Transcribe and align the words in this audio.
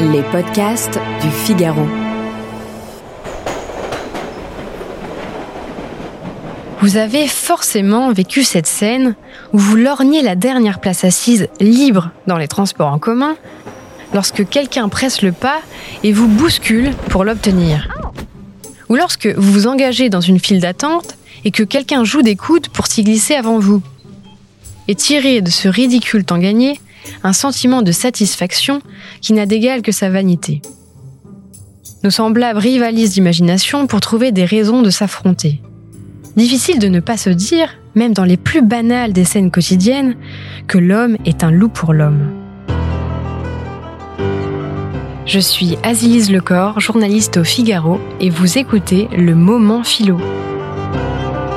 Les 0.00 0.22
podcasts 0.22 1.00
du 1.22 1.30
Figaro. 1.30 1.86
Vous 6.80 6.98
avez 6.98 7.26
forcément 7.26 8.12
vécu 8.12 8.44
cette 8.44 8.66
scène 8.66 9.14
où 9.54 9.58
vous 9.58 9.76
lorgnez 9.76 10.20
la 10.20 10.34
dernière 10.34 10.80
place 10.80 11.04
assise 11.04 11.48
libre 11.60 12.10
dans 12.26 12.36
les 12.36 12.46
transports 12.46 12.92
en 12.92 12.98
commun 12.98 13.36
lorsque 14.12 14.46
quelqu'un 14.46 14.90
presse 14.90 15.22
le 15.22 15.32
pas 15.32 15.60
et 16.02 16.12
vous 16.12 16.28
bouscule 16.28 16.92
pour 17.08 17.24
l'obtenir. 17.24 17.88
Ou 18.90 18.96
lorsque 18.96 19.26
vous 19.26 19.52
vous 19.52 19.66
engagez 19.66 20.10
dans 20.10 20.20
une 20.20 20.40
file 20.40 20.60
d'attente 20.60 21.16
et 21.44 21.50
que 21.50 21.62
quelqu'un 21.62 22.04
joue 22.04 22.22
des 22.22 22.36
coudes 22.36 22.68
pour 22.68 22.86
s'y 22.86 23.02
glisser 23.02 23.34
avant 23.34 23.58
vous. 23.58 23.82
Et 24.88 24.94
tirer 24.94 25.40
de 25.40 25.50
ce 25.50 25.68
ridicule 25.68 26.24
temps 26.24 26.38
gagné 26.38 26.80
un 27.22 27.32
sentiment 27.32 27.82
de 27.82 27.92
satisfaction 27.92 28.80
qui 29.20 29.32
n'a 29.32 29.46
d'égal 29.46 29.82
que 29.82 29.92
sa 29.92 30.10
vanité. 30.10 30.62
Nos 32.04 32.10
semblables 32.10 32.58
rivalisent 32.58 33.12
d'imagination 33.12 33.86
pour 33.86 34.00
trouver 34.00 34.32
des 34.32 34.44
raisons 34.44 34.82
de 34.82 34.90
s'affronter. 34.90 35.60
Difficile 36.36 36.78
de 36.78 36.88
ne 36.88 37.00
pas 37.00 37.16
se 37.16 37.30
dire, 37.30 37.70
même 37.94 38.12
dans 38.12 38.24
les 38.24 38.36
plus 38.36 38.62
banales 38.62 39.12
des 39.12 39.24
scènes 39.24 39.50
quotidiennes, 39.50 40.16
que 40.68 40.78
l'homme 40.78 41.16
est 41.24 41.42
un 41.42 41.50
loup 41.50 41.68
pour 41.68 41.92
l'homme. 41.92 42.30
Je 45.24 45.40
suis 45.40 45.76
Azilise 45.82 46.30
Lecor, 46.30 46.78
journaliste 46.78 47.38
au 47.38 47.44
Figaro, 47.44 47.98
et 48.20 48.30
vous 48.30 48.58
écoutez 48.58 49.08
Le 49.16 49.34
Moment 49.34 49.82
Philo. 49.82 50.18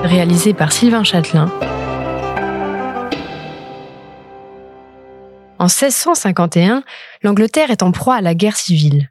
Réalisé 0.04 0.54
par 0.54 0.71
Sylvain 0.71 1.04
Châtelain 1.04 1.52
En 5.59 5.66
1651, 5.66 6.84
l'Angleterre 7.22 7.70
est 7.70 7.84
en 7.84 7.91
proie 7.91 8.16
à 8.16 8.22
la 8.22 8.34
guerre 8.34 8.55
civile. 8.55 9.09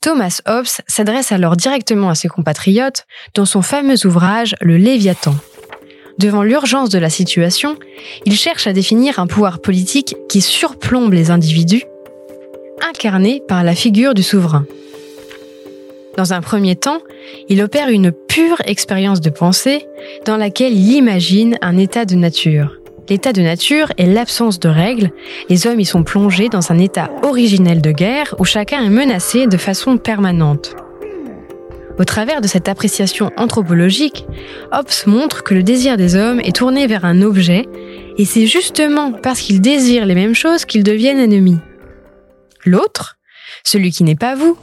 Thomas 0.00 0.40
Hobbes 0.46 0.68
s'adresse 0.86 1.32
alors 1.32 1.56
directement 1.56 2.08
à 2.08 2.14
ses 2.14 2.28
compatriotes 2.28 3.04
dans 3.34 3.44
son 3.44 3.62
fameux 3.62 4.06
ouvrage 4.06 4.54
Le 4.60 4.76
Léviathan. 4.76 5.34
Devant 6.18 6.44
l'urgence 6.44 6.90
de 6.90 6.98
la 6.98 7.10
situation, 7.10 7.76
il 8.24 8.36
cherche 8.36 8.68
à 8.68 8.72
définir 8.72 9.18
un 9.18 9.26
pouvoir 9.26 9.60
politique 9.60 10.16
qui 10.28 10.40
surplombe 10.40 11.12
les 11.12 11.32
individus, 11.32 11.82
incarné 12.88 13.42
par 13.48 13.64
la 13.64 13.74
figure 13.74 14.14
du 14.14 14.22
souverain. 14.22 14.66
Dans 16.16 16.32
un 16.32 16.40
premier 16.40 16.76
temps, 16.76 17.00
il 17.48 17.60
opère 17.62 17.88
une 17.88 18.12
pure 18.12 18.60
expérience 18.64 19.20
de 19.20 19.30
pensée 19.30 19.86
dans 20.26 20.36
laquelle 20.36 20.72
il 20.72 20.92
imagine 20.92 21.56
un 21.60 21.76
état 21.76 22.04
de 22.04 22.14
nature. 22.14 22.78
L'état 23.08 23.32
de 23.32 23.40
nature 23.40 23.90
est 23.96 24.06
l'absence 24.06 24.60
de 24.60 24.68
règles. 24.68 25.12
Les 25.48 25.66
hommes 25.66 25.80
y 25.80 25.86
sont 25.86 26.02
plongés 26.02 26.50
dans 26.50 26.72
un 26.72 26.78
état 26.78 27.10
originel 27.22 27.80
de 27.80 27.90
guerre 27.90 28.34
où 28.38 28.44
chacun 28.44 28.84
est 28.84 28.90
menacé 28.90 29.46
de 29.46 29.56
façon 29.56 29.96
permanente. 29.96 30.76
Au 31.98 32.04
travers 32.04 32.40
de 32.42 32.46
cette 32.46 32.68
appréciation 32.68 33.30
anthropologique, 33.36 34.26
Hobbes 34.72 35.06
montre 35.06 35.42
que 35.42 35.54
le 35.54 35.62
désir 35.62 35.96
des 35.96 36.16
hommes 36.16 36.38
est 36.40 36.54
tourné 36.54 36.86
vers 36.86 37.04
un 37.04 37.22
objet, 37.22 37.66
et 38.18 38.24
c'est 38.24 38.46
justement 38.46 39.10
parce 39.10 39.40
qu'ils 39.40 39.60
désirent 39.60 40.06
les 40.06 40.14
mêmes 40.14 40.34
choses 40.34 40.64
qu'ils 40.64 40.84
deviennent 40.84 41.18
ennemis. 41.18 41.58
L'autre, 42.64 43.16
celui 43.64 43.90
qui 43.90 44.04
n'est 44.04 44.16
pas 44.16 44.34
vous, 44.34 44.56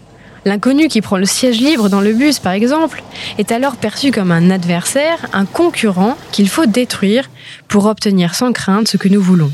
L'inconnu 0.48 0.88
qui 0.90 1.02
prend 1.02 1.18
le 1.18 1.26
siège 1.26 1.60
libre 1.60 1.90
dans 1.90 2.02
le 2.02 2.14
bus, 2.14 2.38
par 2.38 2.54
exemple, 2.54 3.04
est 3.40 3.52
alors 3.52 3.78
perçu 3.78 4.12
comme 4.12 4.32
un 4.32 4.52
adversaire, 4.52 5.26
un 5.34 5.46
concurrent 5.46 6.16
qu'il 6.32 6.50
faut 6.50 6.68
détruire 6.68 7.32
pour 7.68 7.88
obtenir 7.88 8.36
sans 8.36 8.54
crainte 8.54 8.88
ce 8.88 8.98
que 8.98 9.10
nous 9.10 9.22
voulons. 9.22 9.52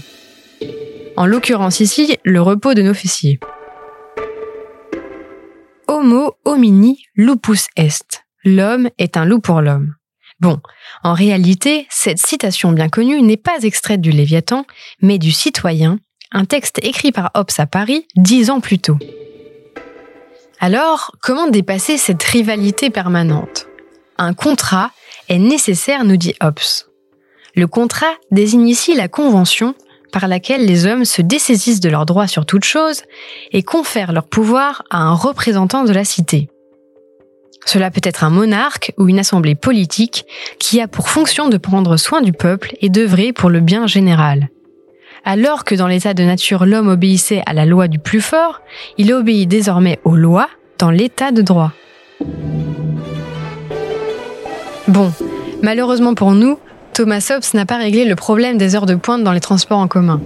En 1.16 1.26
l'occurrence 1.26 1.80
ici, 1.80 2.18
le 2.26 2.42
repos 2.42 2.74
de 2.74 2.82
nos 2.82 2.94
fessiers. 2.94 3.40
Homo 5.88 6.34
homini 6.44 7.04
lupus 7.16 7.68
est. 7.78 8.24
L'homme 8.44 8.90
est 8.98 9.16
un 9.16 9.24
loup 9.24 9.40
pour 9.40 9.62
l'homme. 9.62 9.96
Bon, 10.42 10.60
en 11.04 11.14
réalité, 11.14 11.86
cette 11.90 12.18
citation 12.18 12.74
bien 12.74 12.90
connue 12.90 13.22
n'est 13.22 13.38
pas 13.38 13.60
extraite 13.62 14.02
du 14.02 14.12
Léviathan, 14.12 14.66
mais 15.02 15.20
du 15.20 15.32
Citoyen, 15.32 16.00
un 16.32 16.46
texte 16.46 16.80
écrit 16.84 17.12
par 17.12 17.32
Hobbes 17.36 17.52
à 17.60 17.66
Paris 17.66 18.08
dix 18.16 18.50
ans 18.50 18.60
plus 18.60 18.80
tôt. 18.80 18.98
Alors, 20.64 21.16
comment 21.24 21.48
dépasser 21.48 21.98
cette 21.98 22.22
rivalité 22.22 22.92
permanente? 22.92 23.66
Un 24.20 24.36
contrat 24.36 24.92
est 25.28 25.40
nécessaire, 25.40 26.04
nous 26.04 26.18
dit 26.18 26.36
Hobbes. 26.40 26.86
Le 27.56 27.66
contrat 27.66 28.14
désigne 28.30 28.68
ici 28.68 28.94
la 28.94 29.08
convention 29.08 29.74
par 30.12 30.28
laquelle 30.28 30.68
les 30.68 30.86
hommes 30.86 31.04
se 31.04 31.24
dessaisissent 31.24 31.80
de 31.80 31.90
leurs 31.90 32.06
droits 32.06 32.28
sur 32.28 32.46
toute 32.46 32.64
chose 32.64 33.02
et 33.52 33.64
confèrent 33.64 34.12
leur 34.12 34.28
pouvoir 34.28 34.84
à 34.92 35.00
un 35.00 35.16
représentant 35.16 35.84
de 35.84 35.94
la 35.94 36.06
cité. 36.06 36.48
Cela 37.66 37.90
peut 37.90 38.02
être 38.04 38.24
un 38.24 38.30
monarque 38.30 38.94
ou 39.00 39.10
une 39.10 39.18
assemblée 39.18 39.56
politique 39.56 40.28
qui 40.60 40.80
a 40.80 40.88
pour 40.88 41.10
fonction 41.10 41.50
de 41.50 41.58
prendre 41.58 41.98
soin 41.98 42.22
du 42.22 42.34
peuple 42.34 42.76
et 42.82 42.90
d'œuvrer 42.90 43.34
pour 43.34 43.50
le 43.50 43.62
bien 43.62 43.88
général. 43.88 44.50
Alors 45.24 45.64
que 45.64 45.76
dans 45.76 45.88
l'état 45.88 46.14
de 46.14 46.24
nature 46.24 46.66
l'homme 46.66 46.88
obéissait 46.88 47.44
à 47.46 47.54
la 47.54 47.66
loi 47.66 47.88
du 47.88 48.00
plus 48.00 48.22
fort, 48.22 48.62
il 48.98 49.14
obéit 49.14 49.48
désormais 49.48 50.00
aux 50.04 50.16
lois 50.16 50.50
dans 50.80 50.90
l'état 50.90 51.32
de 51.32 51.42
droit. 51.42 51.72
Bon, 54.88 55.12
malheureusement 55.62 56.16
pour 56.16 56.32
nous, 56.32 56.58
Thomas 56.94 57.32
Hobbes 57.32 57.54
n'a 57.54 57.66
pas 57.66 57.78
réglé 57.78 58.04
le 58.04 58.16
problème 58.16 58.58
des 58.58 58.76
heures 58.76 58.86
de 58.86 58.96
pointe 58.96 59.24
dans 59.24 59.32
les 59.32 59.40
transports 59.40 59.78
en 59.78 59.88
commun. 59.88 60.20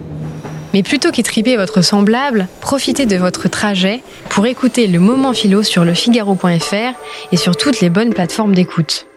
Mais 0.73 0.81
plutôt 0.81 1.11
qu'étriper 1.11 1.55
votre 1.55 1.81
semblable, 1.81 2.47
profitez 2.61 3.05
de 3.05 3.15
votre 3.15 3.47
trajet 3.47 4.01
pour 4.29 4.45
écouter 4.45 4.87
le 4.87 4.99
moment 4.99 5.33
philo 5.33 5.63
sur 5.63 5.85
lefigaro.fr 5.85 6.93
et 7.31 7.37
sur 7.37 7.55
toutes 7.55 7.81
les 7.81 7.89
bonnes 7.89 8.13
plateformes 8.13 8.55
d'écoute. 8.55 9.07